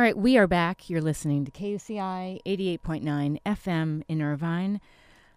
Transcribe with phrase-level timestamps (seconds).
[0.00, 0.88] All right, we are back.
[0.88, 4.80] You're listening to KUCI 88.9 FM in Irvine.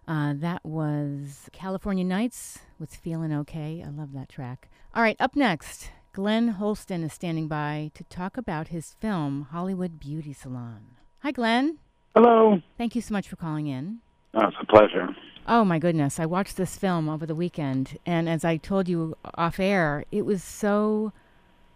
[0.08, 3.84] Uh, that was California Nights with Feeling Okay.
[3.86, 4.70] I love that track.
[4.94, 10.00] All right, up next, Glenn Holsten is standing by to talk about his film, Hollywood
[10.00, 10.96] Beauty Salon.
[11.18, 11.76] Hi, Glenn.
[12.14, 12.62] Hello.
[12.78, 13.98] Thank you so much for calling in.
[14.32, 15.14] Oh, it's a pleasure.
[15.46, 16.18] Oh, my goodness.
[16.18, 20.24] I watched this film over the weekend, and as I told you off air, it
[20.24, 21.12] was so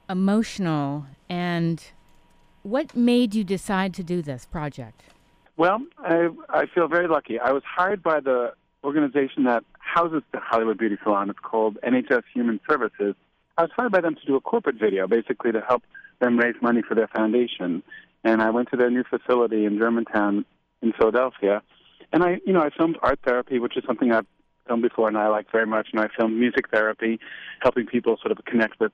[0.08, 1.04] emotional.
[1.28, 1.84] And
[2.62, 5.02] what made you decide to do this project?
[5.56, 7.38] Well, I, I feel very lucky.
[7.38, 8.52] I was hired by the
[8.84, 11.30] organization that houses the Hollywood Beauty Salon.
[11.30, 13.14] It's called NHS Human Services.
[13.56, 15.82] I was hired by them to do a corporate video, basically to help
[16.20, 17.82] them raise money for their foundation.
[18.22, 20.44] And I went to their new facility in Germantown
[20.82, 21.62] in Philadelphia.
[22.12, 24.26] And I, you know, I filmed art therapy, which is something I've
[24.66, 25.88] filmed before and I like very much.
[25.92, 27.18] And I filmed music therapy,
[27.60, 28.92] helping people sort of connect with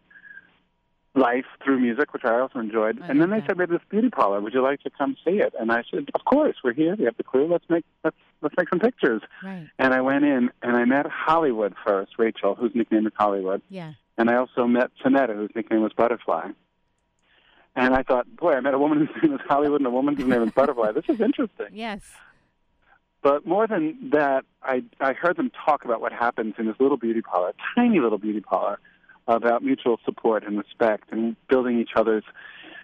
[1.14, 3.00] life through music, which I also enjoyed.
[3.00, 3.46] I and then they that.
[3.50, 4.40] said, "We have this beauty parlor.
[4.40, 6.56] Would you like to come see it?" And I said, "Of course.
[6.64, 6.96] We're here.
[6.96, 7.46] We have the crew.
[7.46, 9.68] Let's make let's let's make some pictures." Right.
[9.78, 13.92] And I went in and I met Hollywood first, Rachel, whose nickname is Hollywood, Yeah.
[14.18, 16.50] and I also met Sonetta, whose nickname was Butterfly.
[17.76, 20.16] And I thought, boy, I met a woman whose name is Hollywood and a woman
[20.16, 20.92] whose name is Butterfly.
[20.92, 21.66] This is interesting.
[21.72, 22.02] Yes.
[23.22, 26.96] But more than that, I I heard them talk about what happens in this little
[26.98, 28.78] beauty parlor, tiny little beauty parlor,
[29.26, 32.24] about mutual support and respect and building each other's,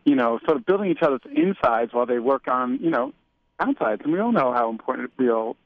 [0.05, 3.13] you know, sort of building each other's insides while they work on, you know,
[3.59, 4.03] outsides.
[4.05, 5.57] And we all know how important it, real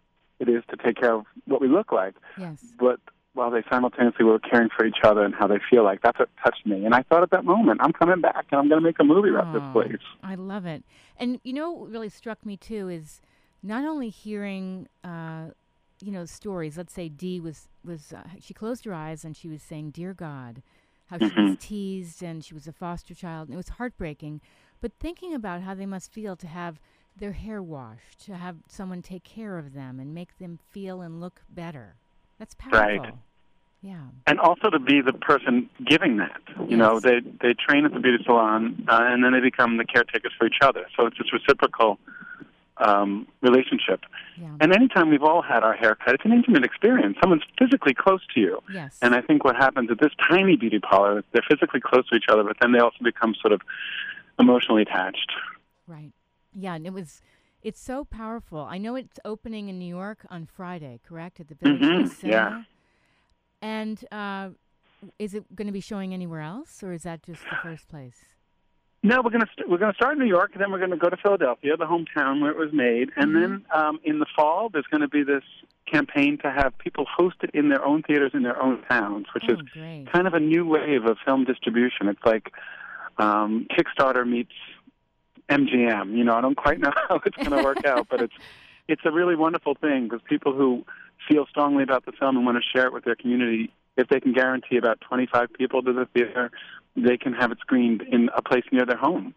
[0.40, 2.14] it is to take care of what we look like.
[2.38, 2.64] Yes.
[2.78, 2.98] But
[3.34, 6.28] while they simultaneously were caring for each other and how they feel like, that's what
[6.44, 6.84] touched me.
[6.84, 9.04] And I thought at that moment, I'm coming back and I'm going to make a
[9.04, 10.02] movie about this place.
[10.22, 10.84] I love it.
[11.16, 13.20] And you know what really struck me too is
[13.62, 15.46] not only hearing uh,
[16.02, 16.76] you know stories.
[16.76, 20.14] Let's say Dee was was uh, she closed her eyes and she was saying, "Dear
[20.14, 20.62] God,"
[21.06, 24.40] how she was teased and she was a foster child and it was heartbreaking.
[24.80, 26.78] But thinking about how they must feel to have
[27.16, 31.20] their hair washed, to have someone take care of them and make them feel and
[31.20, 31.94] look better.
[32.38, 32.80] That's powerful.
[32.80, 33.14] Right.
[33.82, 34.06] Yeah.
[34.26, 36.40] and also to be the person giving that.
[36.70, 39.84] You know, they they train at the beauty salon, uh, and then they become the
[39.84, 40.86] caretakers for each other.
[40.96, 41.98] So it's this reciprocal
[42.78, 44.00] um, relationship.
[44.40, 44.56] Yeah.
[44.60, 47.16] And anytime we've all had our hair cut, it's an intimate experience.
[47.20, 48.58] Someone's physically close to you.
[48.72, 48.98] yes.
[49.00, 52.26] And I think what happens at this tiny beauty parlor, they're physically close to each
[52.28, 53.60] other, but then they also become sort of
[54.38, 55.30] emotionally attached.
[55.86, 56.12] Right.
[56.52, 57.20] Yeah, and it was
[57.62, 58.58] it's so powerful.
[58.60, 61.40] I know it's opening in New York on Friday, correct?
[61.40, 62.62] At the Village Mhm, East yeah.
[63.62, 64.50] And uh,
[65.18, 68.18] is it going to be showing anywhere else, or is that just the first place?
[69.04, 71.10] No, we're gonna st- we're gonna start in New York, and then we're gonna go
[71.10, 74.86] to Philadelphia, the hometown where it was made, and then um, in the fall there's
[74.90, 75.42] going to be this
[75.84, 79.44] campaign to have people host it in their own theaters in their own towns, which
[79.50, 80.06] oh, is great.
[80.10, 82.08] kind of a new wave of film distribution.
[82.08, 82.50] It's like
[83.18, 84.54] um, Kickstarter meets
[85.50, 86.16] MGM.
[86.16, 88.34] You know, I don't quite know how it's going to work out, but it's
[88.88, 90.82] it's a really wonderful thing because people who
[91.28, 94.20] feel strongly about the film and want to share it with their community, if they
[94.20, 96.50] can guarantee about 25 people to the theater,
[96.96, 99.34] they can have it screened in a place near their home.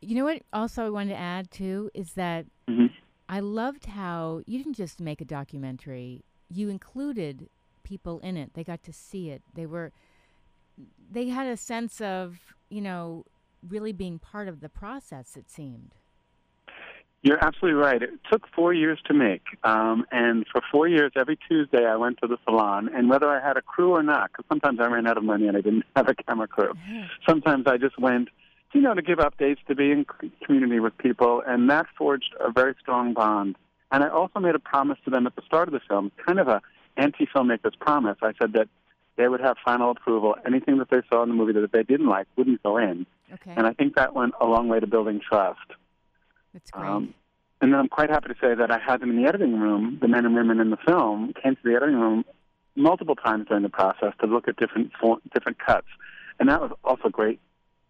[0.00, 0.42] You know what?
[0.52, 2.86] Also, I wanted to add too is that hmm
[3.28, 7.48] I loved how you didn't just make a documentary; you included
[7.84, 8.54] people in it.
[8.54, 9.42] They got to see it.
[9.54, 9.92] They were,
[11.10, 13.24] they had a sense of you know
[13.66, 15.36] really being part of the process.
[15.36, 15.94] It seemed.
[17.22, 18.02] You're absolutely right.
[18.02, 22.18] It took four years to make, um, and for four years, every Tuesday, I went
[22.20, 25.06] to the salon, and whether I had a crew or not, because sometimes I ran
[25.06, 26.72] out of money and I didn't have a camera crew.
[27.28, 28.28] Sometimes I just went,
[28.72, 32.34] you know, to give updates, to be in c- community with people, and that forged
[32.40, 33.54] a very strong bond.
[33.92, 36.40] And I also made a promise to them at the start of the film, kind
[36.40, 36.60] of a
[36.96, 38.16] anti-filmmaker's promise.
[38.22, 38.68] I said that
[39.16, 40.34] they would have final approval.
[40.46, 43.06] Anything that they saw in the movie that they didn't like wouldn't go in.
[43.32, 45.60] Okay, And I think that went a long way to building trust.
[46.52, 46.88] That's great.
[46.88, 47.14] Um,
[47.60, 49.98] and then I'm quite happy to say that I had them in the editing room.
[50.00, 52.24] The men and women in the film came to the editing room
[52.74, 54.90] multiple times during the process to look at different
[55.32, 55.86] different cuts,
[56.40, 57.40] and that was also great.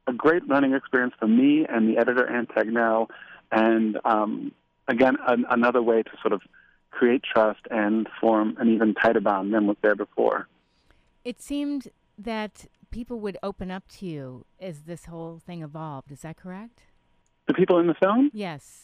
[0.09, 3.07] A great learning experience for me and the editor Ann Tegnell,
[3.53, 4.53] and um,
[4.89, 6.43] again an, another way to sort of
[6.91, 10.49] create trust and form an even tighter bond than was there before.
[11.25, 11.89] It seemed
[12.19, 16.13] that people would open up to you as this whole thing evolved.
[16.13, 16.83] Is that correct?
[17.47, 18.79] The people in the film, Yes.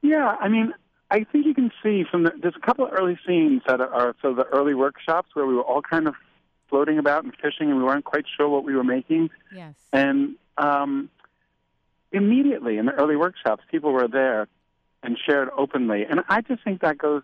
[0.00, 0.72] Yeah, I mean,
[1.10, 3.92] I think you can see from the, there's a couple of early scenes that are,
[3.92, 6.14] are so the early workshops where we were all kind of
[6.68, 9.30] floating about and fishing, and we weren't quite sure what we were making.
[9.54, 9.74] Yes.
[9.92, 11.10] And um,
[12.12, 14.48] immediately in the early workshops, people were there
[15.02, 17.22] and shared openly, and I just think that goes.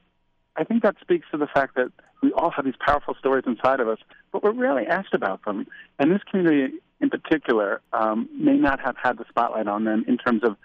[0.56, 1.90] I think that speaks to the fact that
[2.22, 3.98] we all have these powerful stories inside of us,
[4.30, 5.66] but we're rarely asked about them.
[5.98, 10.16] And this community in particular um, may not have had the spotlight on them in
[10.18, 10.56] terms of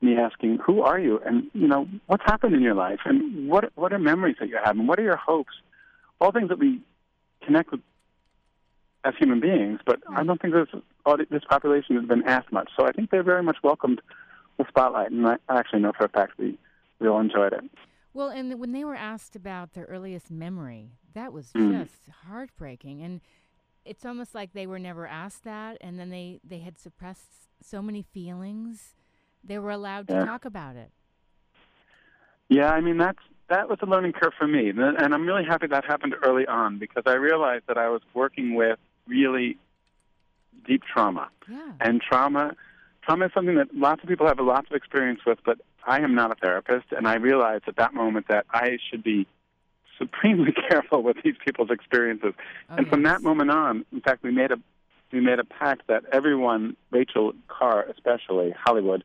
[0.00, 3.70] me asking, "Who are you?" and you know, what's happened in your life, and what
[3.76, 5.52] what are memories that you have, and what are your hopes?
[6.20, 6.80] All things that we
[7.44, 7.80] connect with
[9.04, 10.68] as human beings, but I don't think this
[11.30, 12.70] this population has been asked much.
[12.78, 14.00] So I think they very much welcomed
[14.58, 16.58] the spotlight, and I actually know for a fact we
[16.98, 17.64] we all enjoyed it.
[18.12, 21.78] Well, and when they were asked about their earliest memory, that was Mm.
[21.80, 23.20] just heartbreaking, and
[23.84, 27.80] it's almost like they were never asked that, and then they they had suppressed so
[27.82, 28.94] many feelings.
[29.42, 30.24] They were allowed to Yeah.
[30.24, 30.90] talk about it.
[32.48, 33.18] Yeah, I mean that's
[33.48, 34.80] that was a learning curve for me, and
[35.14, 38.78] I'm really happy that happened early on because I realized that I was working with
[39.08, 39.58] really
[40.66, 41.72] deep trauma, Yeah.
[41.80, 42.54] and trauma
[43.02, 46.00] trauma is something that lots of people have a lot of experience with, but I
[46.00, 49.26] am not a therapist, and I realized at that moment that I should be
[50.00, 52.32] supremely careful with these people's experiences.
[52.70, 54.56] Oh, and from that moment on, in fact, we made a
[55.12, 59.02] we made a pact that everyone, Rachel Carr especially, Hollywood,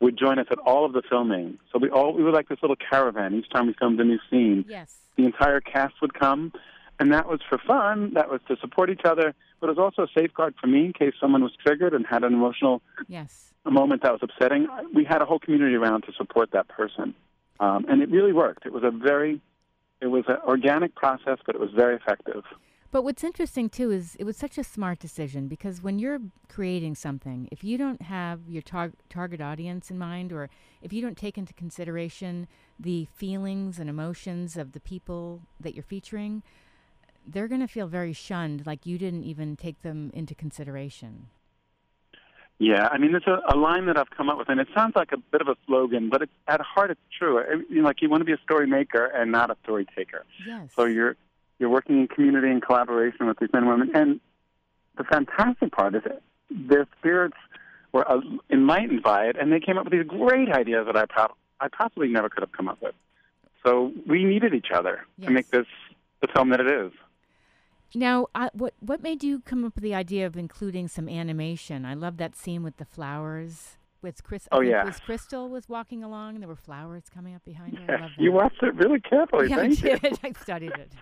[0.00, 1.58] would join us at all of the filming.
[1.72, 3.34] So we all we were like this little caravan.
[3.34, 4.98] Each time we filmed a new scene, Yes.
[5.16, 6.52] the entire cast would come,
[6.98, 8.12] and that was for fun.
[8.14, 10.92] That was to support each other, but it was also a safeguard for me in
[10.92, 13.52] case someone was triggered and had an emotional Yes.
[13.64, 14.66] a moment that was upsetting.
[14.92, 17.14] We had a whole community around to support that person,
[17.60, 18.66] um, and it really worked.
[18.66, 19.40] It was a very
[20.04, 22.44] it was an organic process, but it was very effective.
[22.92, 26.94] But what's interesting too is it was such a smart decision because when you're creating
[26.94, 30.50] something, if you don't have your tar- target audience in mind, or
[30.82, 32.46] if you don't take into consideration
[32.78, 36.42] the feelings and emotions of the people that you're featuring,
[37.26, 41.28] they're going to feel very shunned, like you didn't even take them into consideration.
[42.58, 44.94] Yeah, I mean, there's a, a line that I've come up with, and it sounds
[44.94, 47.38] like a bit of a slogan, but it's, at heart, it's true.
[47.38, 49.86] It- you know, like you want to be a story maker and not a story
[49.96, 50.24] taker.
[50.46, 50.68] Yes.
[50.76, 51.16] So you're
[51.58, 53.90] you're working in community and collaboration with these men and women.
[53.94, 54.20] And
[54.96, 56.20] the fantastic part is that
[56.50, 57.36] their spirits
[57.92, 58.20] were uh,
[58.50, 61.68] enlightened by it, and they came up with these great ideas that I prob- I
[61.68, 62.94] possibly never could have come up with.
[63.64, 65.26] So we needed each other Yes.
[65.28, 65.66] to make this
[66.20, 66.92] the film that it is.
[67.94, 71.84] Now, I, what what made you come up with the idea of including some animation?
[71.84, 73.76] I love that scene with the flowers.
[74.02, 74.84] With Chris, Oh, yeah.
[74.84, 77.96] was Crystal was walking along, and there were flowers coming up behind her.
[77.96, 78.22] I love that.
[78.22, 79.48] you watched it really carefully.
[79.48, 79.98] yeah, I Thank you.
[79.98, 80.18] did.
[80.24, 80.92] I studied it.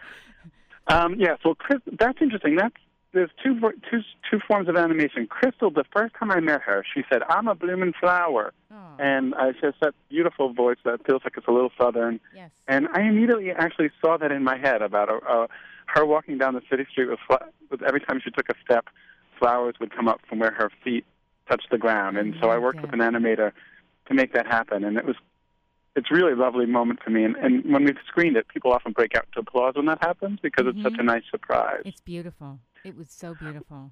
[0.87, 2.55] Um, yeah, so Chris, that's interesting.
[2.56, 2.75] That's
[3.12, 3.59] there's two
[3.91, 4.00] two
[4.31, 5.27] two forms of animation.
[5.27, 9.35] Crystal, the first time I met her, she said, "I'm a blooming flower," Oh, and
[9.35, 12.21] I just that beautiful voice that feels like it's a little southern.
[12.35, 12.50] yes.
[12.69, 15.47] And I immediately actually saw that in my head about a, uh,
[15.94, 18.87] her walking down the city street with, every time she took a step,
[19.39, 21.05] flowers would come up from where her feet
[21.49, 22.17] touched the ground.
[22.17, 22.91] And so I worked that.
[22.91, 23.53] with an animator
[24.09, 25.17] to make that happen, and it was
[25.94, 27.23] it's really a lovely moment for me.
[27.23, 30.39] And, and when we've screened it, people often break out to applause when that happens
[30.43, 31.83] because it's such a nice surprise.
[31.85, 32.61] It's beautiful.
[32.83, 33.91] It was so beautiful.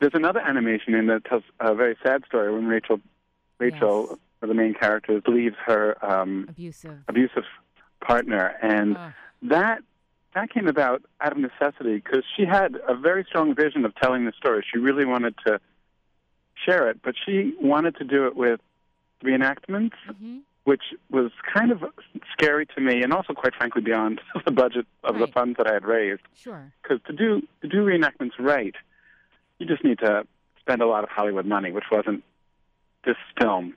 [0.00, 2.98] There's another animation in that tells a very sad story when Rachel,
[3.60, 4.18] Rachel, Yes.
[4.40, 6.98] the main character, leaves her um, Abusive.
[7.06, 7.44] abusive
[8.00, 9.12] partner, and Oh,
[9.42, 9.82] that
[10.34, 14.24] that came about out of necessity because she had a very strong vision of telling
[14.24, 14.64] the story.
[14.70, 15.60] She really wanted to
[16.66, 18.60] share it, but she wanted to do it with
[19.24, 20.80] reenactments, hmm which
[21.10, 21.84] was kind of
[22.32, 25.74] scary to me, and also, quite frankly, beyond the budget of the funds that I
[25.74, 26.22] had raised.
[26.34, 26.72] Sure.
[26.82, 28.74] Because to do to do reenactments right,
[29.58, 30.26] you just need to
[30.60, 32.24] spend a lot of Hollywood money, which wasn't
[33.04, 33.74] this film.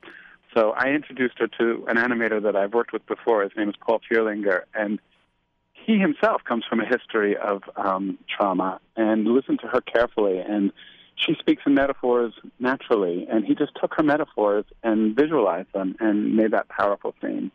[0.53, 3.43] So I introduced her to an animator that I've worked with before.
[3.43, 5.00] His name is Paul Fierlinger, and
[5.88, 8.82] he himself comes from a history of um, trauma.
[8.98, 10.74] And listened to her carefully, and
[11.15, 13.25] she speaks in metaphors naturally.
[13.32, 17.51] And he just took her metaphors and visualized them and made that powerful scene.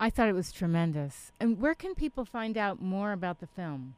[0.00, 1.30] I thought it was tremendous.
[1.38, 3.94] And where can people find out more about the film?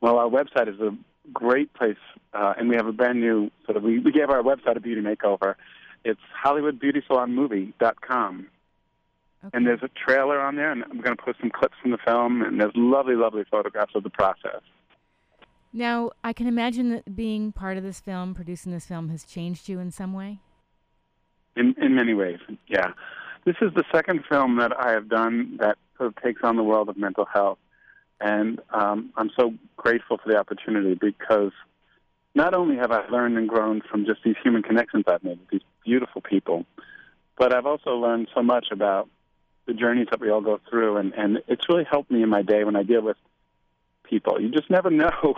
[0.00, 0.96] Well, our website is a
[1.32, 1.96] great place,
[2.32, 3.84] uh, and we have a brand new sort of.
[3.84, 5.54] We, we gave our website a beauty makeover.
[6.04, 8.48] It's HollywoodBeautySalonMovie.com,
[9.44, 9.58] Okay.
[9.58, 11.98] and there's a trailer on there, and I'm going to put some clips from the
[11.98, 14.62] film, and there's lovely, lovely photographs of the process.
[15.72, 19.68] now, I can imagine that being part of this film, producing this film, has changed
[19.68, 20.38] you in some way.
[21.56, 22.92] In in many ways, yeah.
[23.44, 26.62] This is the second film that I have done that sort of takes on the
[26.62, 27.58] world of mental health,
[28.20, 31.52] and um, I'm so grateful for the opportunity because
[32.34, 35.50] not only have I learned and grown from just these human connections I've made with
[35.50, 36.64] these beautiful people,
[37.36, 39.08] but I've also learned so much about
[39.66, 42.42] the journeys that we all go through, and, and it's really helped me in my
[42.42, 43.16] day when I deal with
[44.04, 44.40] people.
[44.40, 45.34] You just never know.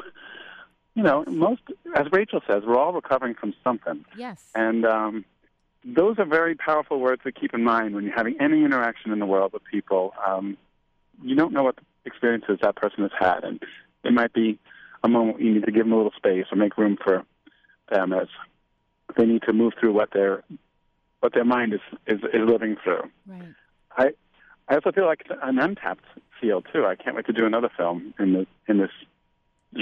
[0.95, 1.61] You know, most,
[1.95, 4.04] as Rachel says, we're all recovering from something.
[4.16, 4.42] Yes.
[4.54, 5.25] And um,
[5.85, 9.18] those are very powerful words to keep in mind when you're having any interaction in
[9.18, 10.14] the world with people.
[10.26, 10.56] Um,
[11.23, 13.62] you don't know what experiences that person has had, and
[14.04, 14.59] it might be
[15.04, 17.25] a moment you need to give them a little space or make room for
[17.90, 18.28] them as
[19.16, 20.42] they need to move through what their
[21.21, 23.02] what their mind is is, is living through.
[23.26, 23.54] Right.
[23.97, 24.11] I
[24.69, 26.05] I also feel like it's an untapped
[26.41, 26.85] field too.
[26.87, 28.91] I can't wait to do another film in the in this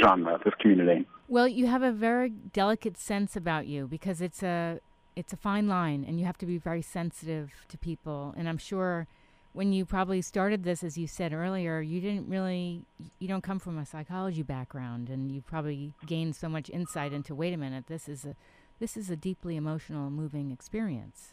[0.03, 1.07] genre, this community.
[1.29, 4.81] Well, you have a very delicate sense about you because it's a
[5.17, 8.35] it's a fine line, and you have to be very sensitive to people.
[8.37, 9.07] And I'm sure
[9.53, 12.83] when you probably started this, as you said earlier, you didn't really
[13.19, 17.35] you don't come from a psychology background, and you probably gained so much insight into.
[17.35, 18.35] Wait a minute, this is a
[18.81, 21.33] this is a deeply emotional, moving experience.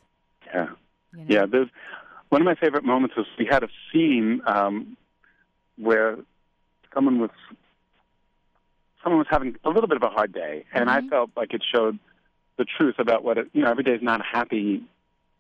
[0.54, 0.68] Yeah,
[1.14, 1.26] you know?
[1.28, 1.46] yeah.
[1.46, 1.70] There's
[2.32, 4.96] one of my favorite moments was we had a scene um,
[5.78, 6.16] where
[6.94, 7.30] someone was
[9.04, 11.10] someone was having a little bit of a hard day, and I Mhm.
[11.10, 12.00] felt like it showed
[12.58, 13.50] the truth about what it.
[13.54, 14.82] You know, every day is not a happy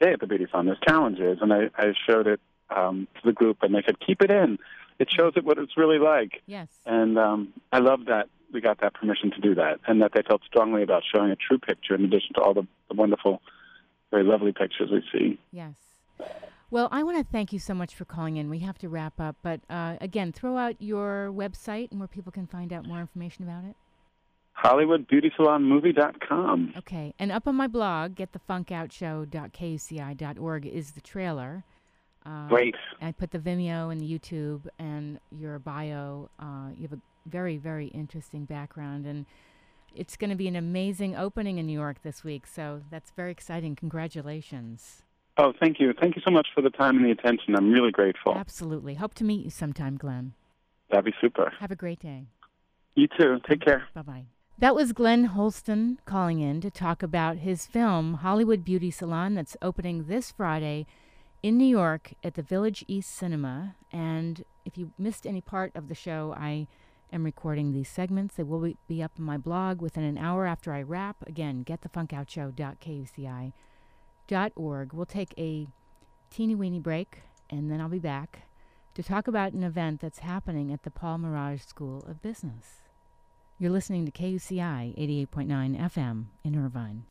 [0.01, 0.65] day at the Beauty Salon.
[0.65, 4.21] There's challenges, and I, I showed it um, to the group, and they said, "Keep
[4.23, 4.59] it in.
[4.99, 6.67] It shows it what it's really like." Yes.
[6.85, 10.23] And um, I love that we got that permission to do that, and that they
[10.23, 13.41] felt strongly about showing a true picture in addition to all the, the wonderful,
[14.09, 15.39] very lovely pictures we see.
[15.53, 15.75] Yes.
[16.71, 18.49] Well, I want to thank you so much for calling in.
[18.49, 22.31] We have to wrap up, but uh, again, throw out your website and where people
[22.31, 23.75] can find out more information about it.
[24.63, 26.75] HollywoodBeautySalonMovie.com.
[26.77, 31.65] Okay, and up on my blog, getthefunkoutshow.kuci.org is the trailer.
[32.25, 32.75] Uh, Great.
[33.01, 36.29] I put the Vimeo and the YouTube and your bio.
[36.39, 39.25] Uh, you have a very, very interesting background, and
[39.93, 42.47] it's going to be an amazing opening in New York this week.
[42.47, 43.75] So that's very exciting.
[43.75, 45.03] Congratulations!
[45.37, 45.93] Oh, thank you.
[45.99, 47.55] Thank you so much for the time and the attention.
[47.55, 48.35] I'm really grateful.
[48.35, 48.95] Absolutely.
[48.95, 50.33] Hope to meet you sometime, Glenn.
[50.89, 51.53] That'd be super.
[51.59, 52.27] Have a great day.
[52.95, 53.39] You too.
[53.47, 53.87] Take care.
[53.93, 54.25] Bye bye.
[54.59, 59.57] That was Glenn Holsten calling in to talk about his film Hollywood Beauty Salon that's
[59.61, 60.85] opening this Friday
[61.41, 63.75] in New York at the Village East Cinema.
[63.91, 66.67] And if you missed any part of the show, I
[67.11, 68.35] am recording these segments.
[68.35, 71.15] They will be- up on my blog within an hour after I wrap.
[71.25, 71.63] Again,
[74.31, 74.93] getthefunkoutshow.kuci.org.
[74.93, 75.67] We'll take a
[76.29, 78.47] teeny weeny break and then I'll be back
[78.95, 82.81] to talk about an event that's happening at the Paul Mirage School of Business.
[83.59, 84.97] You're listening to KUCI
[85.29, 87.03] 88.9 FM in Irvine.